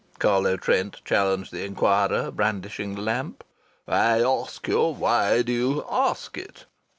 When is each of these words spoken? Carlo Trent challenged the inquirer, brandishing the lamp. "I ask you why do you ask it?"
Carlo 0.17 0.57
Trent 0.57 0.99
challenged 1.05 1.51
the 1.51 1.63
inquirer, 1.63 2.31
brandishing 2.31 2.95
the 2.95 3.03
lamp. 3.03 3.43
"I 3.87 4.19
ask 4.23 4.67
you 4.67 4.81
why 4.85 5.43
do 5.43 5.51
you 5.53 5.85
ask 5.87 6.39
it?" 6.39 6.65